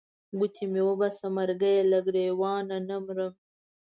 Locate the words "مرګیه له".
1.37-1.99